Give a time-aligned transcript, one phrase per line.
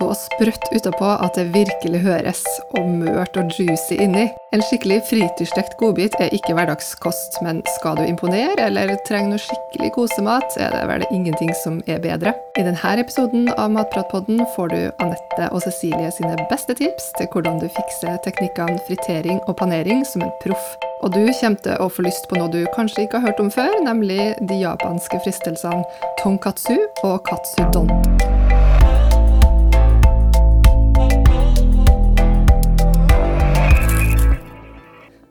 [0.00, 2.42] så sprøtt utapå at det virkelig høres,
[2.78, 4.28] og mørt og juicy inni.
[4.54, 9.92] En skikkelig fritidsstekt godbit er ikke hverdagskost, men skal du imponere eller trenger noe skikkelig
[9.94, 12.34] kosemat, er det vel ingenting som er bedre.
[12.58, 17.60] I denne episoden av Matpratpodden får du Anette og Cecilie sine beste tips til hvordan
[17.62, 20.76] du fikser teknikkene fritering og panering som en proff.
[21.04, 23.52] Og du kommer til å få lyst på noe du kanskje ikke har hørt om
[23.52, 25.86] før, nemlig de japanske fristelsene
[26.20, 26.76] tonkatsu
[27.06, 28.39] og katsudon.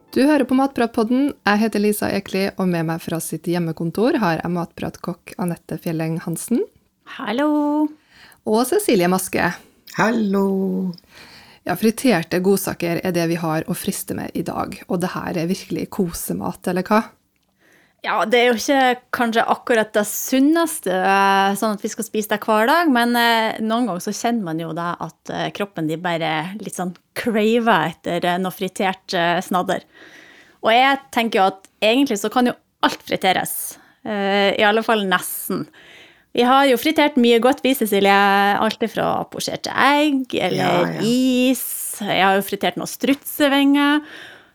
[0.10, 1.28] Du hører på Matpratpodden.
[1.46, 6.16] Jeg heter Lisa Ekli, og med meg fra sitt hjemmekontor har jeg matpratkokk Anette Fjelleng
[6.24, 6.64] Hansen.
[7.20, 7.86] Hallo.
[8.50, 9.52] Og Cecilie Maske.
[10.00, 10.48] Hallo.
[11.62, 14.80] Ja, Friterte godsaker er det vi har å friste med i dag.
[14.90, 17.04] Og det her er virkelig kosemat, eller hva?
[18.06, 22.32] Ja, det er jo ikke kanskje akkurat det sunneste, eh, sånn at vi skal spise
[22.32, 25.90] det hver dag, men eh, noen ganger så kjenner man jo da at eh, kroppen
[25.90, 29.84] de bare litt sånn craver etter noe fritert snadder.
[30.64, 32.56] Og jeg tenker jo at egentlig så kan jo
[32.88, 33.54] alt friteres.
[34.08, 35.66] I alle fall nesten.
[36.36, 38.16] Vi har jo fritert mye godt, vi, Cecilie.
[38.64, 41.04] Alt fra posjerte egg eller ja, ja.
[41.04, 41.64] is.
[42.00, 44.04] Jeg har jo fritert noen strutsevinger.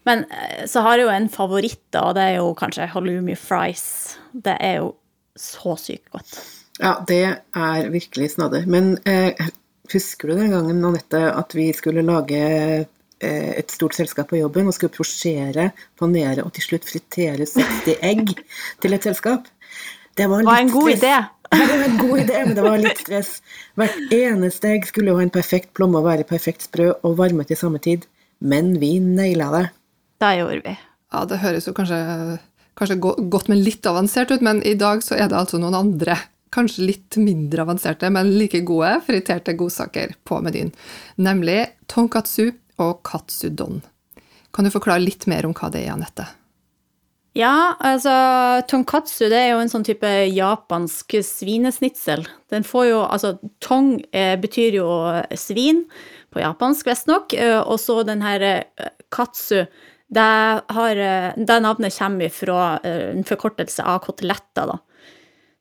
[0.08, 3.36] Men eh, så har jeg jo en favoritt, da, og det er jo kanskje halloumi
[3.38, 3.86] fries.
[4.32, 4.92] Det er jo
[5.38, 6.36] så sykt godt.
[6.82, 7.22] Ja, det
[7.54, 8.66] er virkelig snadder.
[8.70, 9.32] Men eh,
[9.92, 14.68] husker du den gangen, Anette, at vi skulle lage eh, et stort selskap på jobben
[14.68, 18.34] og skulle prosjere, panere og til slutt fritere 60 egg
[18.82, 19.48] til et selskap?
[20.14, 21.00] Det var, var en god stress.
[21.02, 21.14] idé.
[21.54, 23.30] det var en god idé, men det var litt stress.
[23.78, 27.50] Hvert eneste egg skulle jo ha en perfekt plomme og være perfekt sprø og varmet
[27.50, 28.06] til samme tid.
[28.42, 29.64] Men vi naila det.
[30.24, 30.74] Det gjorde vi.
[31.12, 31.98] Ja, det høres jo kanskje,
[32.78, 36.16] kanskje godt, men litt avansert ut, men i dag så er det altså noen andre,
[36.54, 40.72] kanskje litt mindre avanserte, men like gode friterte godsaker på menyen.
[41.20, 43.82] Nemlig tonkatsu og katsudon.
[44.54, 46.26] Kan du forklare litt mer om hva det er, Anette?
[47.34, 48.12] Ja, altså
[48.70, 52.22] tonkatsu det er jo en sånn type japansk svinesnitsel.
[52.50, 54.86] Den får jo Altså tong eh, betyr jo
[55.34, 55.82] svin
[56.30, 57.34] på japansk, visstnok.
[57.34, 59.64] Eh, og så den her eh, katsu
[60.12, 64.78] det, har, eh, det navnet kommer fra eh, en forkortelse av koteletter, da.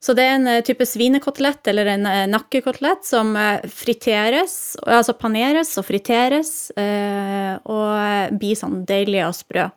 [0.04, 3.32] Så det er en eh, type svinekotelett eller en nakkekotelett som
[3.72, 9.70] friteres, altså paneres og friteres, og blir sånn deilig og sprø.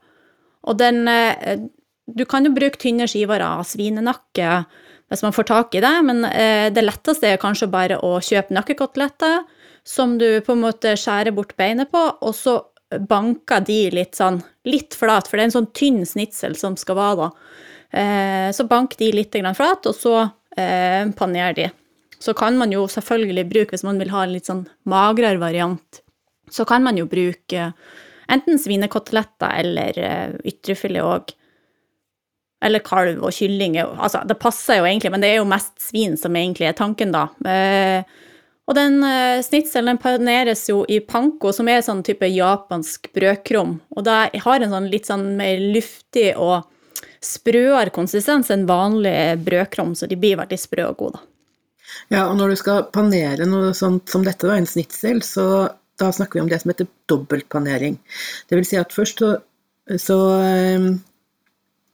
[0.66, 1.06] Og den
[2.06, 4.65] Du kan jo bruke tynne skiver av svinenakke
[5.10, 9.43] hvis man får tak i det, men det letteste er kanskje bare å kjøpe nakkekoteletter
[9.87, 12.60] som du på en måte skjærer bort beinet på, og så
[13.08, 16.98] banker de litt sånn litt flat, for det er en sånn tynn snitsel som skal
[16.98, 17.30] være da.
[17.91, 20.14] Eh, så bank de litt flat, og så
[20.56, 21.70] eh, paner de.
[22.19, 26.02] Så kan man jo selvfølgelig bruke, hvis man vil ha en litt sånn magrere variant,
[26.50, 27.72] så kan man jo bruke
[28.30, 31.34] enten svinekoteletter eller eh, ytrefilet òg.
[32.64, 33.76] Eller kalv og kylling.
[33.78, 37.12] Altså, det passer jo egentlig, men det er jo mest svin som egentlig er tanken,
[37.12, 37.28] da.
[37.44, 38.16] Eh,
[38.66, 43.77] og den uh, snitselen paneres jo i panko, som er sånn type japansk brødkrum.
[43.94, 46.66] Og det har en sånn litt sånn mer luftig og
[47.22, 51.22] sprøere konsistens enn vanlig brødkrum, så de blir veldig sprø og gode.
[52.10, 55.47] Ja, og når du skal panere noe sånt som dette, da, en snitsel, så
[56.00, 57.98] da snakker vi om det som heter dobbeltpanering.
[58.48, 59.31] Det vil si at først så,
[60.03, 60.16] så
[60.77, 60.88] um,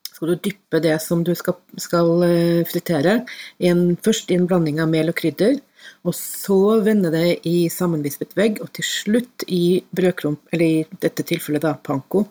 [0.09, 3.21] skal du dyppe det som du skal, skal uh, fritere,
[3.61, 5.61] en, først i en blanding av mel og krydder.
[6.09, 11.25] Og så vende det i sammenvispet vegg, og til slutt i brødklump, eller i dette
[11.29, 12.27] tilfellet da panko.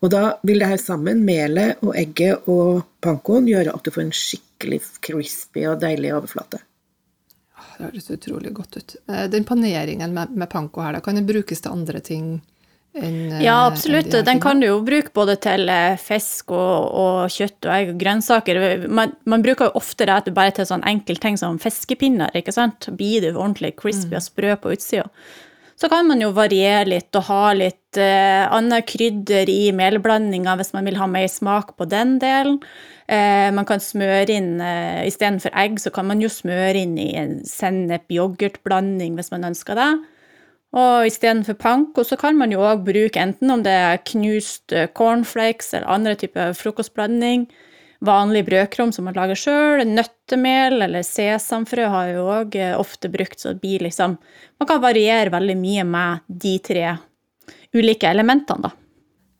[0.00, 4.06] Og da vil det her sammen, melet og egget og pankoen, gjøre at du får
[4.06, 6.62] en skikkelig crispy og deilig overflate.
[7.74, 8.96] Det høres utrolig godt ut.
[9.10, 12.36] Eh, den paneringen med, med panko her, da, kan den brukes til andre ting?
[12.94, 14.12] En, ja, eh, absolutt.
[14.26, 18.02] Den kan du jo bruke både til eh, fisk og, og kjøtt og egg og
[18.02, 18.60] grønnsaker.
[18.86, 22.30] Man, man, bruker jo ofte det bare til sånn ting som fiskepinner.
[22.34, 22.88] ikke sant?
[22.94, 24.28] Blir det ordentlig crispy og mm.
[24.28, 25.08] sprø på utsida.
[25.74, 30.70] Så kan man jo variere litt og ha litt eh, annet krydder i melblandinga hvis
[30.76, 32.60] man vil ha mer smak på den delen.
[33.10, 37.10] Eh, man kan smøre inn eh, Istedenfor egg, så kan man jo smøre inn i
[37.18, 39.90] en sennep-yoghurtblanding hvis man ønsker det.
[40.74, 44.90] Og istedenfor panko så kan man jo òg bruke enten om det er knust eh,
[44.90, 47.46] cornflakes eller andre typer frokostblanding,
[48.04, 53.38] vanlig brødkrum som man lager sjøl, nøttemel eller sesamfrø har jo òg eh, ofte brukt,
[53.38, 54.18] så det blir liksom
[54.58, 56.96] Man kan variere veldig mye med de tre
[57.74, 58.74] ulike elementene, da.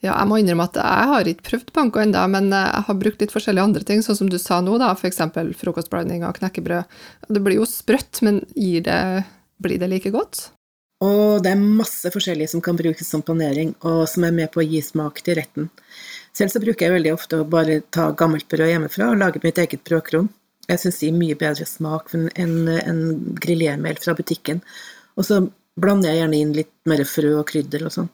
[0.05, 3.01] Ja, jeg må innrømme at jeg har ikke prøvd panko ennå, men eh, jeg har
[3.03, 5.23] brukt litt forskjellige andre ting, sånn som du sa nå, da, f.eks.
[5.59, 6.99] frokostblanding av knekkebrød.
[7.27, 9.01] Det blir jo sprøtt, men det,
[9.65, 10.51] blir det like godt?
[11.05, 14.63] Og det er masse forskjellige som kan brukes som panering, og som er med på
[14.63, 15.69] å gi smak til retten.
[16.35, 19.61] Selv så bruker jeg veldig ofte å bare ta gammelt brød hjemmefra og lage mitt
[19.63, 20.31] eget brødkron.
[20.71, 23.03] Jeg syns det gir mye bedre smak enn en
[23.37, 24.63] griljermel fra butikken.
[25.19, 25.43] Og så
[25.81, 28.11] blander jeg gjerne inn litt mer frø og krydder og sånn.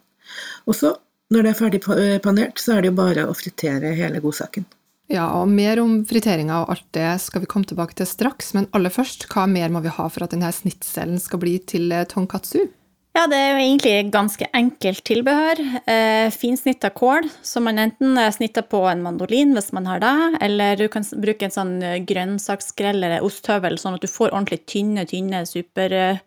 [0.67, 0.93] Og så,
[1.31, 1.81] når det er ferdig
[2.25, 4.67] panert, så er det jo bare å fritere hele godsaken.
[5.11, 8.69] Ja, og mer om friteringa og alt det skal vi komme tilbake til straks, men
[8.77, 12.69] aller først, hva mer må vi ha for at denne snitselen skal bli til tonkatsu?
[13.11, 15.59] Ja, det er jo egentlig ganske enkelt tilbehør.
[15.91, 20.13] Eh, finsnitta kål, som man enten snitter på en mandolin hvis man har det,
[20.47, 21.73] eller du kan bruke en sånn
[22.07, 26.23] grønnsaksgrell eller osthøvel, sånn at du får ordentlig tynne, tynne, super, eh,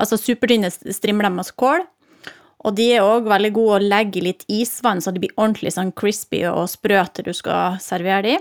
[0.00, 1.84] altså supertynne strimler med kål.
[2.64, 5.74] Og de er òg veldig gode å legge i litt isvann, så de blir ordentlig
[5.76, 8.38] sånn crispy og sprø til du skal servere de.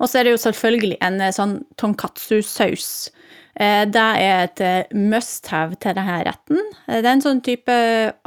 [0.00, 3.10] Og så er det jo selvfølgelig en eh, sånn tonkatsu-saus.
[3.58, 6.60] Eh, det er et eh, must-have til denne retten.
[6.86, 7.76] Det er en sånn type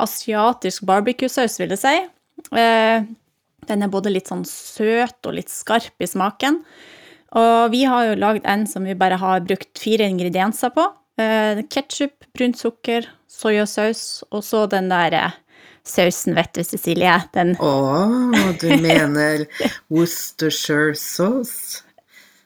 [0.02, 1.96] asiatisk barbecue-saus, vil jeg si.
[3.64, 6.60] Den er både litt sånn søt og litt skarp i smaken.
[7.40, 10.86] Og vi har jo lagd en som vi bare har brukt fire ingredienser på.
[11.18, 15.40] Ketsjup, brunt sukker, soyasaus, og så den der eh,
[15.86, 17.16] sausen, vet du, Cecilie.
[17.36, 17.74] Den Å,
[18.62, 19.46] du mener
[19.94, 21.84] Worcestershire sauce?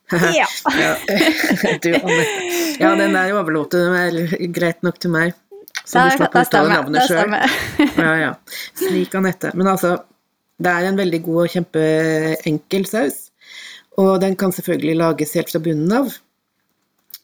[0.39, 0.47] ja.
[0.79, 0.93] ja.
[1.83, 1.89] Du,
[2.79, 5.33] ja, den der overlot du greit nok til meg.
[5.87, 7.33] Så du slapp å uttale navnet sjøl.
[8.03, 8.31] ja, ja.
[8.75, 9.53] Slik Anette.
[9.55, 9.97] Men altså,
[10.59, 13.27] det er en veldig god og kjempeenkel saus.
[13.97, 16.15] Og den kan selvfølgelig lages helt fra bunnen av.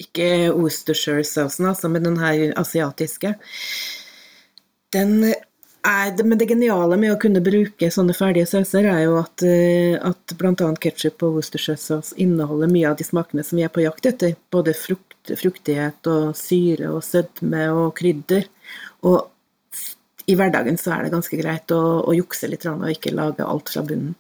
[0.02, 3.36] Ikke Worcestershire-sausen, altså, men den her asiatiske.
[4.94, 5.34] Den
[5.88, 9.98] er, men det geniale med å kunne bruke sånne ferdige sauser, er jo at, eh,
[10.00, 10.70] at bl.a.
[10.86, 14.36] ketsjup og Worcestershire-saus inneholder mye av de smakene som vi er på jakt etter.
[14.54, 18.48] Både frukt, fruktighet og syre og sødme og krydder.
[19.10, 19.30] Og
[20.32, 23.74] i hverdagen så er det ganske greit å, å jukse litt og ikke lage alt
[23.74, 24.16] fra bunnen.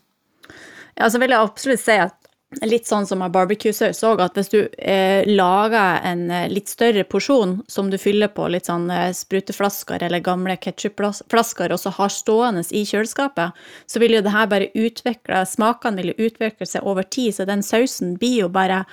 [0.99, 2.22] Ja, så vil jeg absolutt si at
[2.61, 7.05] Litt sånn som med barbecue-saus òg, at hvis du eh, lager en eh, litt større
[7.07, 12.13] porsjon som du fyller på litt sånn eh, spruteflasker eller gamle ketsjupflasker og så har
[12.13, 13.57] stående i kjøleskapet,
[13.89, 17.47] så vil jo det her bare utvikle Smakene vil jo utvikle seg over tid, så
[17.49, 18.83] den sausen blir jo bare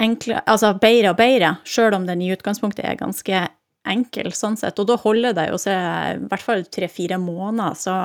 [0.00, 3.46] enkle, altså bedre og bedre, sjøl om den i utgangspunktet er ganske
[3.88, 4.78] enkel sånn sett.
[4.78, 7.96] Og da holder det jo seg i hvert fall tre-fire måneder, så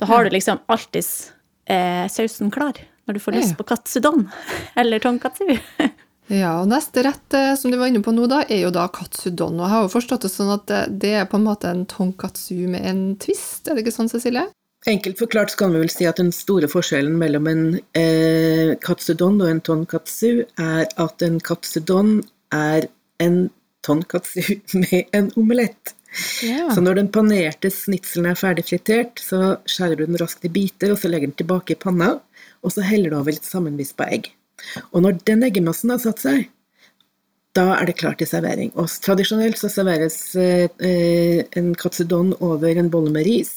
[0.00, 1.32] da har du liksom alltids
[1.70, 4.26] eh, sausen klar når du får lyst på katsudon
[4.80, 5.46] eller tonkatsu.
[6.42, 8.88] ja, og neste rett eh, som du var inne på nå, da, er jo da
[8.92, 9.58] katsudon.
[9.58, 12.66] Og jeg har jo forstått det sånn at det er på en måte en tonkatsu
[12.72, 14.48] med en twist, er det ikke sånn, Cecilie?
[14.86, 17.66] Enkelt forklart så kan vi vel si at den store forskjellen mellom en
[17.98, 22.16] eh, katsudon og en tonkatsu er at en katsudon
[22.50, 22.88] er
[23.22, 23.44] en
[23.86, 24.42] tonkatsu
[24.82, 25.94] med en omelett.
[26.44, 26.66] Ja.
[26.74, 30.92] Så når den panerte snitselen er ferdig fritert, så skjærer du den raskt i biter,
[30.92, 32.18] og så legger den tilbake i panna
[32.62, 34.30] og så heller du over litt sammenvispa egg.
[34.92, 36.46] Og når den eggemassen har satt seg,
[37.56, 38.70] da er det klart til servering.
[38.78, 43.52] Og tradisjonelt så serveres eh, en katsudon over en bolle med ris,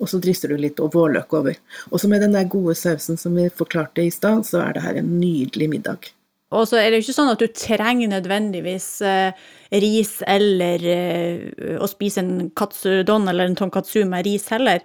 [0.00, 1.56] og så drysser du litt vårløk over.
[1.92, 4.84] Og så med den der gode sausen som vi forklarte i stad, så er det
[4.84, 6.10] her en nydelig middag.
[6.56, 9.46] Og så er det jo ikke sånn at du trenger nødvendigvis eh,
[9.84, 14.82] ris eller eh, å spise en katsudon eller en tonkatsu med ris heller.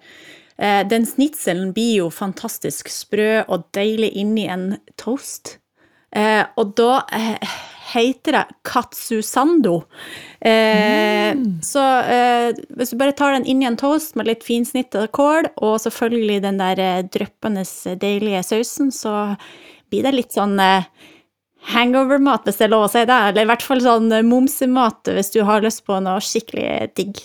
[0.61, 5.57] Eh, den snitselen blir jo fantastisk sprø og deilig inni en toast.
[6.13, 7.53] Eh, og da eh,
[7.93, 9.81] heter det katsusando.
[10.41, 11.41] Mm.
[11.65, 11.81] Så
[12.77, 16.37] hvis du bare tar den inn i en toast med litt finsnitta kål, og selvfølgelig
[16.45, 17.65] den der dryppende
[17.99, 19.35] deilige sausen, så
[19.91, 20.55] blir det litt sånn
[21.69, 23.17] hangover-mat, hvis det er lov å si det.
[23.29, 27.21] Eller i hvert fall sånn momsemat hvis du har lyst på noe skikkelig digg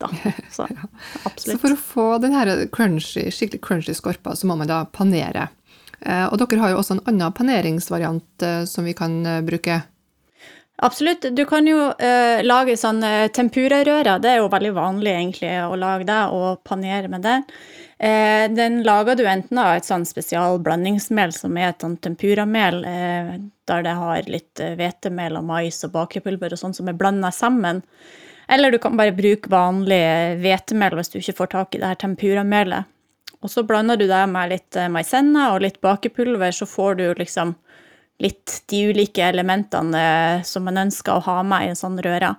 [0.00, 0.10] da.
[0.52, 0.66] Så,
[1.36, 2.34] så for å få den
[2.72, 5.48] crunchy, skikkelig crunchy skorpa, så må man da panere.
[6.00, 9.80] Eh, og dere har jo også en annen paneringsvariant eh, som vi kan eh, bruke.
[10.76, 11.26] Absolutt.
[11.36, 14.18] Du kan jo uh, lage sånn uh, tempurarører.
[14.20, 17.36] Det er jo veldig vanlig egentlig å lage det og panere med det.
[18.02, 22.82] Uh, den lager du enten av et sånn spesialblandingsmel som er et sånn tempuramel,
[23.64, 27.84] der det har litt hvetemel og mais og bakepulver og sånn som er blanda sammen.
[28.50, 30.02] Eller du kan bare bruke vanlig
[30.42, 32.90] hvetemel hvis du ikke får tak i det her tempuramelet.
[33.44, 37.06] Og så blander du det med litt eh, maisenna og litt bakepulver, så får du
[37.20, 37.52] liksom
[38.22, 42.34] litt de ulike elementene som man ønsker å ha med i en sånn røre.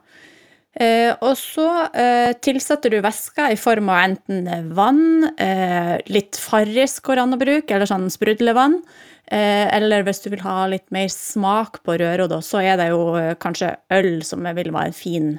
[0.76, 1.66] Eh, og så
[1.96, 7.40] eh, tilsetter du væske i form av enten vann, eh, litt Farris går an å
[7.40, 8.82] bruke, eller sånn sprudlevann.
[9.26, 13.00] Eller hvis du vil ha litt mer smak på røra, så er det jo
[13.42, 15.32] kanskje øl som vil være en fin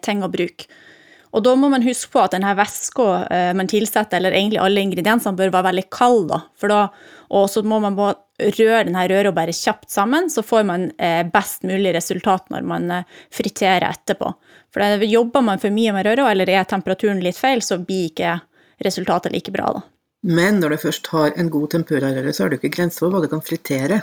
[0.00, 0.70] ting å bruke.
[1.32, 4.84] Og da må man huske på at denne væska eh, man tilsetter, eller egentlig alle
[4.84, 6.26] ingrediensene, bør være veldig kald.
[6.28, 6.82] da, for da,
[7.32, 11.64] Og så må man røre denne røra bare kjapt sammen, så får man eh, best
[11.64, 14.34] mulig resultat når man eh, friterer etterpå.
[14.72, 18.10] For det, jobber man for mye med røra, eller er temperaturen litt feil, så blir
[18.10, 18.38] ikke
[18.84, 19.72] resultatet like bra.
[19.78, 19.82] da.
[20.22, 23.22] Men når du først har en god tempurarøre, så har du ikke grenser for hva
[23.24, 24.02] du kan fritere.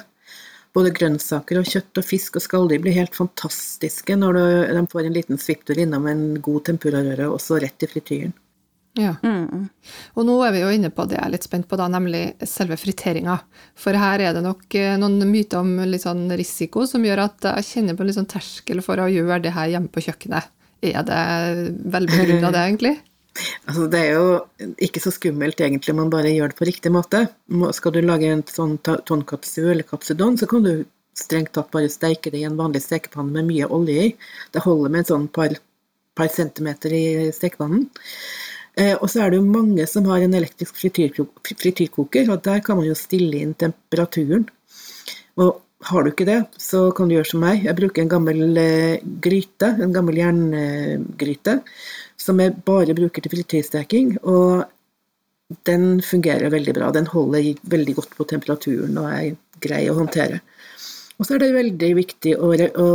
[0.75, 4.43] Både grønnsaker og kjøtt og fisk og skalldyr blir helt fantastiske når du,
[4.77, 8.35] de får en liten svipptur innom en god tempurarøre, og så rett i frityren.
[8.97, 9.15] Ja.
[9.23, 9.69] Mm.
[10.17, 12.23] Og nå er vi jo inne på det jeg er litt spent på, da, nemlig
[12.47, 13.37] selve friteringa.
[13.77, 17.49] For her er det nok eh, noen myter om litt sånn risiko som gjør at
[17.51, 20.49] jeg kjenner på en litt sånn terskel for å gjøre det her hjemme på kjøkkenet.
[20.89, 21.23] Er det
[21.91, 22.95] velbegrunna, det, egentlig?
[23.67, 27.25] Altså, det er jo ikke så skummelt egentlig man bare gjør det på riktig måte.
[27.75, 30.73] Skal du lage en sånn tonkatsu eller katsudon, så kan du
[31.19, 34.11] strengt tatt bare steike det i en vanlig stekepanne med mye olje i.
[34.53, 35.55] Det holder med en sånn par,
[36.17, 37.05] par centimeter i
[37.35, 37.89] stekepannen.
[38.79, 42.79] Eh, og så er det jo mange som har en elektrisk frityrkoker, og der kan
[42.79, 44.47] man jo stille inn temperaturen.
[45.39, 47.63] Og har du ikke det, så kan du gjøre som meg.
[47.63, 51.59] Jeg bruker en gammel eh, gryte, en gammel jerngryte,
[52.19, 54.17] som jeg bare bruker til frityrsteking.
[54.27, 54.65] Og
[55.69, 56.91] den fungerer veldig bra.
[56.95, 60.41] Den holder veldig godt på temperaturen og er grei å håndtere.
[61.19, 62.89] Og så er det veldig viktig å, å,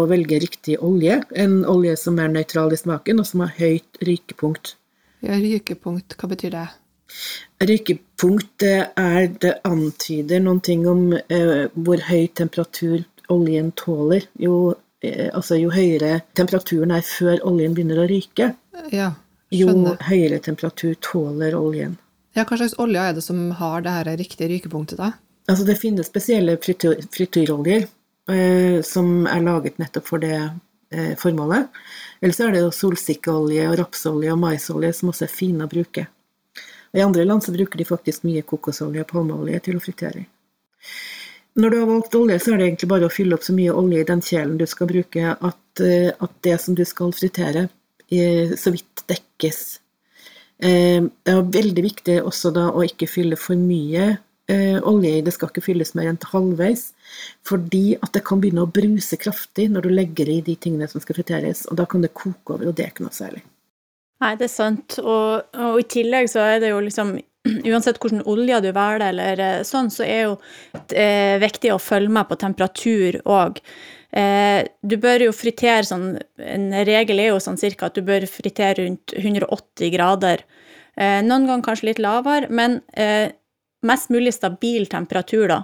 [0.00, 1.20] å velge riktig olje.
[1.38, 4.74] En olje som er nøytral i smaken, og som har høyt rykepunkt.
[5.22, 6.66] Ja, rykepunkt, hva betyr det?
[7.60, 14.26] Rykepunkt er det antyder noen ting om eh, hvor høy temperatur oljen tåler.
[14.40, 14.74] Jo,
[15.04, 18.54] eh, altså, jo høyere temperaturen er før oljen begynner å ryke,
[18.94, 19.12] Ja,
[19.52, 19.74] jo
[20.06, 21.98] høyere temperatur tåler oljen.
[22.36, 25.12] Ja, hva slags olje er det som har det her riktige rykepunktet, da?
[25.50, 27.88] Altså, det finnes spesielle frityr, frityroljer
[28.30, 31.66] eh, som er laget nettopp for det eh, formålet.
[32.20, 36.06] Eller så er det solsikkeolje og rapsolje og maisolje som også er fine å bruke.
[36.90, 40.26] Og I andre land så bruker de faktisk mye kokosolje og palmeolje til å fritere.
[41.60, 43.74] Når du har valgt olje, så er det egentlig bare å fylle opp så mye
[43.74, 47.68] olje i den kjelen du skal bruke, at, eh, at det som du skal fritere,
[48.10, 49.78] eh, så vidt dekkes.
[50.62, 54.18] Eh, Det er veldig viktig også da å ikke fylle for mye
[54.50, 55.20] olje i.
[55.22, 56.92] Det skal ikke fylles mer enn halvveis,
[57.46, 61.00] fordi at det kan begynne å bruse kraftig når du legger i de tingene som
[61.00, 63.42] skal friteres, og da kan det koke over, og ikke noe særlig.
[64.20, 64.98] Nei, det er sant.
[65.00, 67.16] Og, og i tillegg så er det jo liksom
[67.70, 70.34] Uansett hvilken olje du velger, eller eh, sånn, så er jo
[70.92, 73.62] eh, viktig å følge med på temperatur òg.
[74.12, 78.26] Eh, du bør jo fritere sånn En regel er jo sånn cirka at du bør
[78.28, 80.44] fritere rundt 180 grader.
[81.00, 83.30] Eh, noen ganger kanskje litt lavere, men eh,
[83.86, 85.62] mest mulig stabil temperatur, da.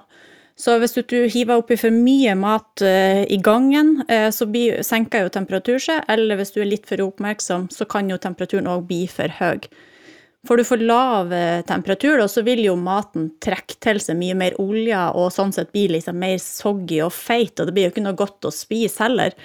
[0.56, 4.48] Så hvis du, hiver oppi for mye mat eh, i gangen, eh, så
[4.88, 8.70] senker jo temperaturen seg, eller hvis du er litt for oppmerksom, så kan jo temperaturen
[8.72, 9.68] òg bli for høy.
[10.48, 14.56] Får du for lav eh, temperatur, så vil jo maten trekke til seg mye mer
[14.62, 18.08] olje, og sånn sett bli liksom mer soggy og feit, og det blir jo ikke
[18.08, 19.36] noe godt å spise heller.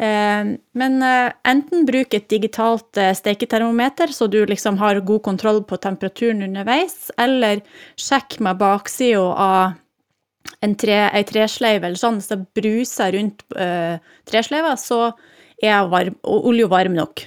[0.00, 7.10] Men enten bruk et digitalt steketermometer, så du liksom har god kontroll på temperaturen underveis,
[7.20, 7.60] eller
[8.00, 9.74] sjekk med baksida av
[10.64, 13.96] en tre, ei tresleiv eller sånn, det bruser rundt uh,
[14.28, 15.10] tresleiva, så
[15.60, 17.24] er varm, olja varm nok.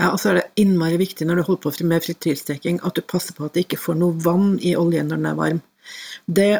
[0.00, 3.04] Ja, og så er det innmari viktig når du holder på med frityrsteking, at du
[3.04, 5.60] passer på at det ikke får noe vann i oljen når den er varm.
[6.26, 6.50] Det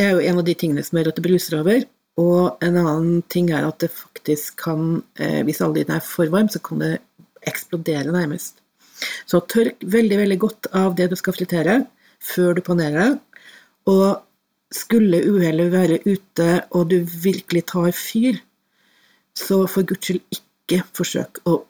[0.00, 1.86] er jo en av de tingene som gjør at det bruser over.
[2.22, 6.48] Og en annen ting er at det faktisk kan, eh, hvis oljen er for varm,
[6.48, 6.92] så kan det
[7.46, 8.60] eksplodere nærmest.
[9.26, 11.80] Så tørk veldig, veldig godt av det du skal fritere,
[12.22, 13.42] før du panerer det.
[13.90, 14.22] Og
[14.74, 18.40] skulle uhellet være ute, og du virkelig tar fyr,
[19.38, 21.60] så for guds skyld ikke forsøk å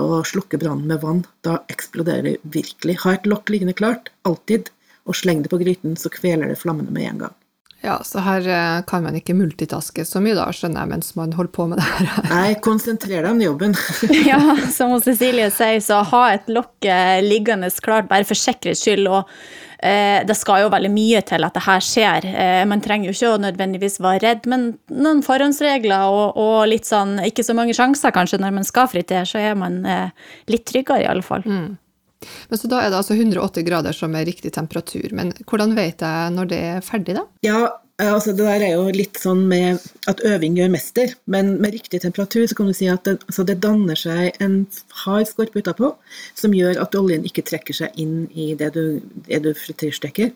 [0.00, 1.22] å slukke brannen med vann.
[1.46, 2.98] Da eksploderer det virkelig.
[3.04, 4.70] Ha et lokk liggende klart, alltid,
[5.06, 7.36] og sleng det på gryten, så kveler det flammene med en gang.
[7.84, 11.34] Ja, så her eh, kan man ikke multitaske så mye, da, skjønner jeg, mens man
[11.36, 12.08] holder på med det her.
[12.30, 13.76] Nei, konsentrer deg om jobben.
[14.30, 14.40] ja,
[14.72, 19.10] som Cecilie sier, så ha et lokk eh, liggende klart, bare for sikkerhets skyld.
[19.12, 19.28] Og
[19.84, 22.30] eh, det skal jo veldig mye til at det her skjer.
[22.32, 26.88] Eh, man trenger jo ikke å nødvendigvis være redd, men noen forhåndsregler og, og litt
[26.88, 30.64] sånn ikke så mange sjanser kanskje når man skal fritere, så er man eh, litt
[30.72, 31.44] tryggere i alle fall.
[32.50, 35.08] Men så da er det altså 180 grader som er riktig temperatur.
[35.16, 37.24] Men hvordan vet jeg når det er ferdig, da?
[37.46, 37.58] Ja,
[38.02, 42.00] altså det der er jo litt sånn med at øving gjør mester, men med riktig
[42.02, 44.64] temperatur så kan du si at det, altså det danner seg en
[45.04, 45.92] hard skorpe utapå
[46.34, 50.34] som gjør at oljen ikke trekker seg inn i det du, det du frityrsteker.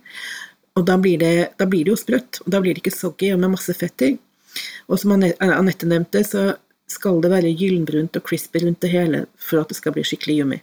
[0.78, 3.33] Og da blir, det, da blir det jo sprøtt, og da blir det ikke soggy
[3.35, 4.12] og med masse fett i.
[4.87, 6.52] Og som Anette nevnte, så
[6.88, 10.38] skal det være gyllenbrunt og crispy rundt det hele for at det skal bli skikkelig
[10.40, 10.61] yummy.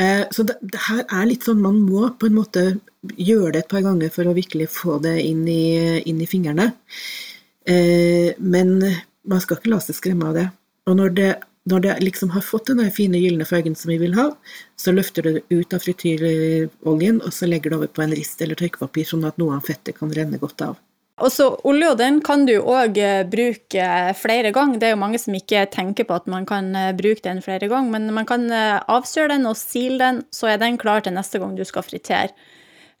[0.00, 2.64] Eh, så det, det, her er litt sånn man må på en måte
[3.16, 6.70] gjøre det et par ganger for å virkelig få det inn i, inn i fingrene.
[7.66, 8.76] Eh, men
[9.26, 10.46] man skal ikke la seg skremme av det.
[10.86, 11.30] Og når det,
[11.72, 14.28] når det liksom har fått den fine gylne fargen som vi vil ha,
[14.78, 18.42] så løfter du det ut av frityroljen, og så legger du over på en rist
[18.44, 20.76] eller tørkepapir, sånn at noe av fettet kan renne godt av.
[21.16, 23.84] Og så og den kan du òg eh, bruke
[24.20, 24.76] flere ganger.
[24.80, 27.70] Det er jo mange som ikke tenker på at man kan eh, bruke den flere
[27.72, 31.16] ganger, men man kan eh, avsøle den og sile den, så er den klar til
[31.16, 32.34] neste gang du skal fritere.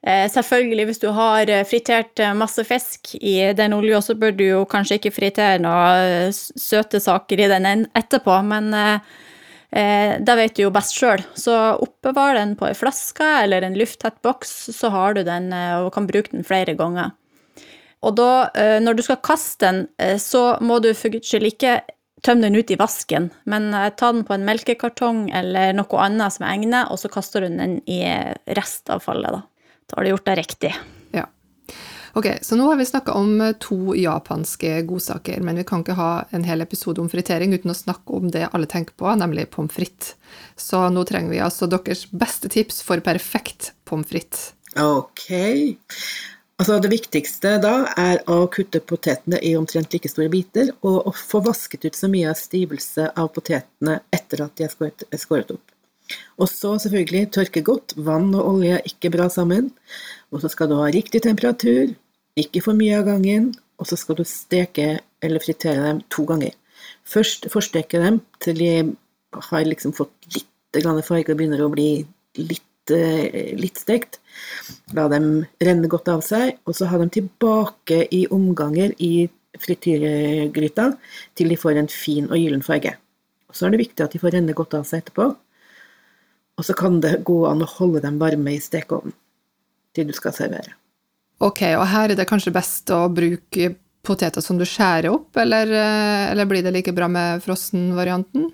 [0.06, 5.00] Selvfølgelig, hvis du har fritert masse fisk i den olja, så bør du jo kanskje
[5.00, 10.94] ikke fritere noen søte saker i den etterpå, men eh, det vet du jo best
[10.94, 11.24] sjøl.
[11.34, 15.90] Så oppbevar den på ei flaske eller en lufttett boks, så har du den og
[15.96, 17.16] kan bruke den flere ganger.
[18.04, 21.48] Og da, eh, når du skal kaste den, eh, så må du for guds skyld
[21.48, 21.80] ikke
[22.24, 26.36] tømme den ut i vasken, men eh, ta den på en melkekartong eller noe annet
[26.36, 28.02] som er egnet, og så kaster du den i
[28.58, 29.42] restavfallet, da.
[29.86, 30.72] Da har du gjort det riktig.
[31.14, 31.28] Ja.
[32.18, 36.10] Ok, så nå har vi snakka om to japanske godsaker, men vi kan ikke ha
[36.34, 39.74] en hel episode om fritering uten å snakke om det alle tenker på, nemlig pommes
[39.76, 40.16] frites.
[40.58, 44.50] Så nå trenger vi altså deres beste tips for perfekt pommes frites.
[44.80, 45.30] Ok.
[46.56, 51.12] Altså Det viktigste da er å kutte potetene i omtrent like store biter, og å
[51.12, 55.52] få vasket ut så mye av stivelse av potetene etter at de er skåret, skåret
[55.52, 55.74] opp.
[56.40, 57.96] Og så selvfølgelig tørke godt.
[58.08, 59.68] Vann og olje er ikke bra sammen.
[60.32, 61.92] Og så skal du ha riktig temperatur,
[62.40, 66.54] ikke for mye av gangen, og så skal du steke eller fritere dem to ganger.
[67.06, 68.72] Først forsteke dem til de
[69.50, 72.04] har liksom fått litt farge og begynner å bli
[72.36, 74.20] litt Eh, litt stekt.
[74.94, 79.26] La dem renne godt av seg, og så ha dem tilbake i omganger i
[79.56, 80.90] frityrgryta
[81.34, 82.92] til de får en fin og gyllen farge.
[83.50, 85.30] Så er det viktig at de får renne godt av seg etterpå.
[86.56, 89.16] Og så kan det gå an å holde dem varme i stekeovnen
[89.96, 90.76] til du skal servere.
[91.42, 93.72] Ok, og her er det kanskje best å bruke
[94.06, 98.52] poteter som du skjærer opp, eller, eh, eller blir det like bra med frossenvarianten?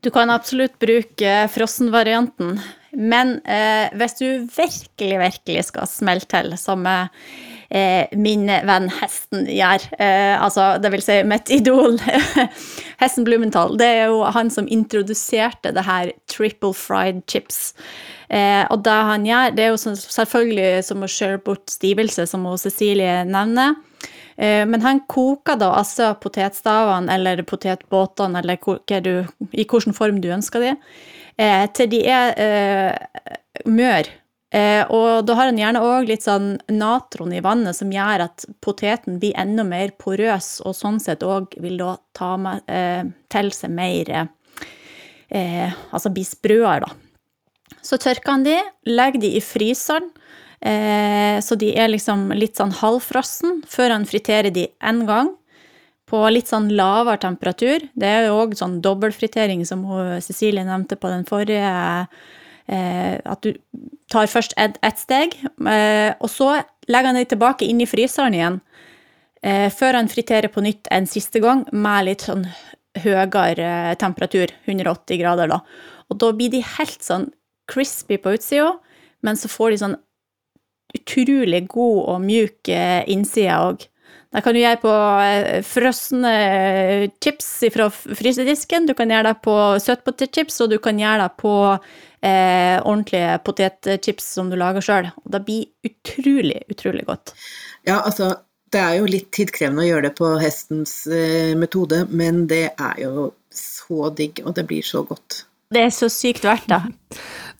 [0.00, 2.58] Du kan absolutt bruke frossenvarianten.
[2.94, 9.86] Men eh, hvis du virkelig, virkelig skal smelte til, som eh, min venn hesten gjør,
[9.98, 11.98] eh, altså det vil si mitt idol,
[13.02, 17.72] hesten Blumenthal, det er jo han som introduserte det her triple fried chips.
[18.28, 22.46] Eh, og det han gjør, det er jo selvfølgelig som å kjøre bort stivelse, som
[22.60, 23.76] Cecilie nevner.
[24.36, 30.64] Eh, men han koker da altså potetstavene eller potetbåtene, eller i hvilken form du ønsker
[30.64, 30.74] de,
[31.36, 34.10] til de er eh, mør.
[34.54, 38.44] Eh, og da har en gjerne òg litt sånn natron i vannet som gjør at
[38.62, 42.36] poteten blir enda mer porøs, og sånn sett òg vil da ta
[42.70, 43.02] eh,
[43.34, 46.92] til seg mer eh, Altså bli sprøere, da.
[47.84, 48.54] Så tørker han de,
[48.86, 50.06] legger de i fryseren.
[50.64, 55.34] Eh, så de er liksom litt sånn halvfrossen før han friterer de én gang
[56.10, 57.86] på litt sånn lavere temperatur.
[57.96, 59.84] Det er jo òg sånn dobbeltfritering som
[60.24, 61.70] Cecilie nevnte på den forrige.
[62.66, 63.52] Eh, at du
[64.12, 65.34] tar først ett et steg,
[65.68, 68.60] eh, og så legger han det tilbake inn i fryseren igjen.
[69.44, 72.46] Eh, før han friterer på nytt en siste gang med litt sånn
[73.04, 75.60] høyere temperatur, 180 grader, da.
[76.08, 77.28] Og da blir de helt sånn
[77.68, 78.72] crispy på utsida,
[79.24, 79.96] men så får de sånn
[80.94, 83.84] utrolig god og mjuk eh, innside òg.
[84.34, 84.92] Det kan du gjøre på
[85.22, 86.32] eh, frosne
[87.22, 91.54] chips fra frysedisken, du kan gjøre det på søtpotetchips, og du kan gjøre det på
[91.70, 95.12] eh, ordentlige potetchips som du lager sjøl.
[95.30, 97.36] Det blir utrolig, utrolig godt.
[97.86, 98.32] Ja, altså
[98.74, 103.02] det er jo litt tidkrevende å gjøre det på hestens eh, metode, men det er
[103.04, 105.44] jo så digg, og det blir så godt.
[105.74, 106.80] Det er så sykt verdt det.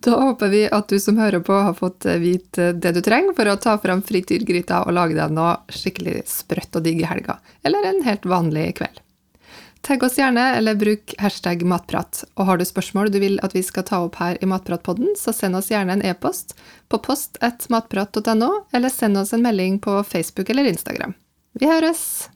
[0.04, 3.48] Da håper vi at du som hører på, har fått vite det du trenger for
[3.48, 7.88] å ta fram frityrgryta og lage deg noe skikkelig sprøtt og digg i helga, eller
[7.88, 9.00] en helt vanlig kveld.
[9.84, 12.22] Tagg oss gjerne, eller bruk hashtag matprat.
[12.40, 15.32] Og har du spørsmål du vil at vi skal ta opp her i Matpratpodden, så
[15.36, 16.56] send oss gjerne en e-post
[16.88, 21.12] på post1matprat.no, eller send oss en melding på Facebook eller Instagram.
[21.60, 22.30] Vi høres!